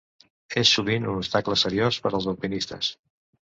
És 0.61 0.71
sovint 0.77 1.05
un 1.11 1.21
obstacle 1.21 1.59
seriós 1.67 2.01
per 2.07 2.15
als 2.15 2.29
alpinistes. 2.35 2.95